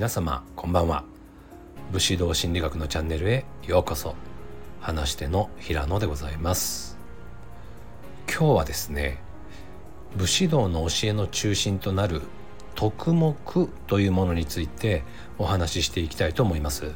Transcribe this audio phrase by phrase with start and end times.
[0.00, 1.04] 皆様こんばんは。
[1.92, 4.14] 武士道心理学のチャンネルへようこそ。
[4.80, 6.96] 話しての平野でございます。
[8.26, 9.18] 今日はですね
[10.16, 12.22] 武士道の教えの中心となる
[12.76, 13.36] 徳目
[13.88, 15.02] というものについて
[15.36, 16.92] お話ししていきたいと思います。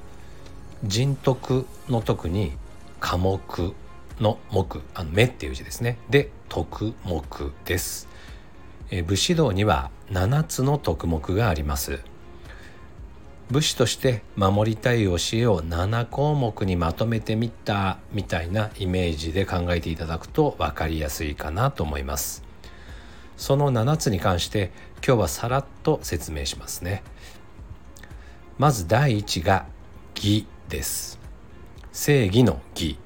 [0.83, 2.53] 人徳の徳に
[3.01, 3.75] 科目
[4.19, 5.99] の目あの目っていう字ですね。
[6.09, 7.23] で徳目
[7.67, 8.09] です。
[8.91, 12.01] え武士道には7つの徳目があります。
[13.51, 22.43] 武士として守りたい教えを7項目にまとめてみたみたいなイメージで考えていただくと分かりやすいかなと思います。
[23.37, 24.73] その7つに関して
[25.07, 27.03] 今日はさらっと説明しますね。
[28.57, 29.67] まず第1が
[30.17, 31.21] 義です。
[31.93, 32.99] 正義の義。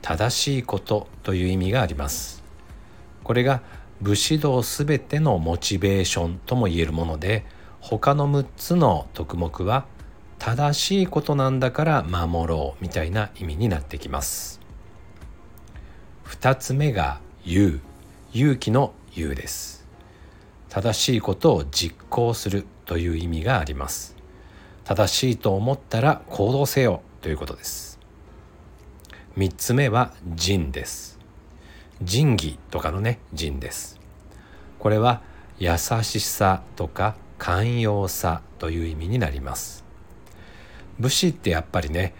[0.00, 2.42] 正しいことという意味があります。
[3.22, 3.60] これが
[4.00, 7.44] 武士道すべてのモチベーションとも言えるもので
[7.90, 9.86] 他の6つの徳目は
[10.38, 14.60] 正しいことなんだから守ろうみたいな意味になってきます。
[16.26, 17.80] 2つ目が勇
[18.34, 19.86] 勇気の勇です。
[20.68, 24.14] 正しいことを実行するという意味があります。
[24.84, 27.98] 正しいと思ったら行動せよということです。
[29.38, 31.18] 3つ目は仁です。
[32.02, 33.98] 仁義とかのね仁です。
[34.78, 35.22] これは
[35.58, 39.84] 優しさとか寛容さという意味になります。
[40.98, 42.14] 武士ってやっぱりね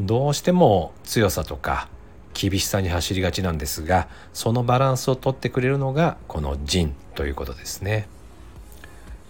[0.00, 1.88] どうしても強さとか
[2.34, 8.08] 厳しさに走りがちなんですがそのバランスをとってくれるのがこの仁ということですね。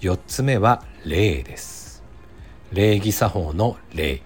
[0.01, 2.03] 4つ目は礼です。
[2.73, 4.23] 礼儀作法の礼。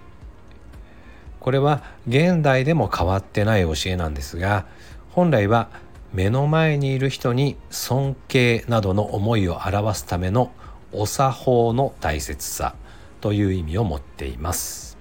[1.40, 4.66] これは現代でも変わってない教えなんですが
[5.10, 5.68] 本来は
[6.12, 10.50] 目の前にいる人に尊敬などの思いを表すための
[10.98, 12.74] お作法の大切さ
[13.20, 14.96] という意味を持っています。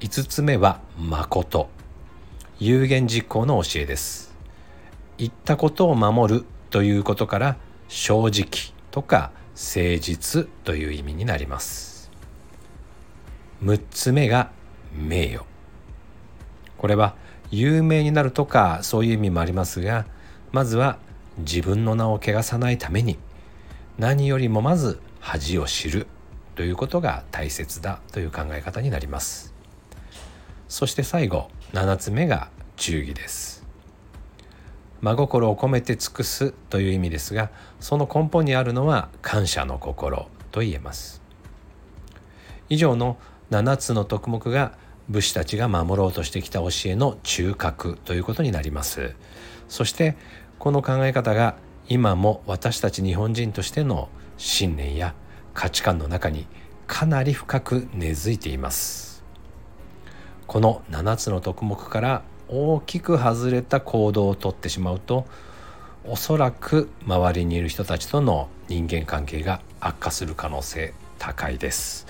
[0.00, 1.70] 5つ目は誠。
[2.58, 4.36] 有言実行の教えです。
[5.16, 7.56] 言ったことを守るということから
[7.88, 8.46] 正直
[8.90, 12.10] とか誠実という意味になります。
[13.62, 14.50] 6つ目が
[14.94, 15.44] 名誉。
[16.76, 17.14] これは
[17.50, 20.04] 有名になるとかそういう意味もありますが
[20.52, 20.98] まずは
[21.38, 23.18] 自分の名を汚さないために
[23.98, 26.06] 何よりもまず恥を知る
[26.54, 29.52] ということが大切だという考え方になります。
[30.68, 33.66] そして最後7つ目が忠義です。
[35.00, 41.20] 真心を込めて尽くすという意味ですがその根本にあるのは感謝の心と言えます。
[42.68, 43.16] 以上の
[43.50, 44.72] 7つの徳目が
[45.08, 49.16] 武士たちが守ろうとしてきた教えの中核ということになります。
[49.68, 50.16] そして
[50.60, 51.56] この考え方が
[51.90, 55.14] 今も私たち日本人としての信念や
[55.54, 56.46] 価値観の中に
[56.86, 59.24] かなり深く根付いています。
[60.46, 65.26] この7つの徳目から大きく外れた行動をとってしまうと
[66.04, 72.06] おそらく周りにいる人たちとの人間関係が悪化する可能性高いです。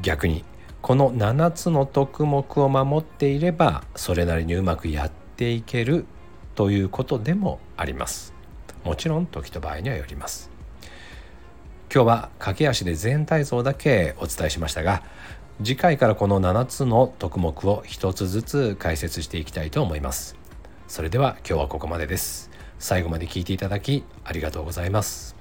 [0.00, 0.44] 逆に
[0.80, 6.06] この7つの徳目を守っていればそれなりにうまくやっていける
[6.54, 8.39] ということでもあります。
[8.84, 10.50] もちろん時と場合にはよります。
[11.92, 15.02] 今日は駆け足で全体像だけお伝えしましたが
[15.58, 20.36] 次回からこの7つの特目を1つずつ解説していきたいと思います。
[20.88, 22.50] それでは今日はここまでです。
[22.78, 25.36] 最後まで聞いていただきありがとうございます。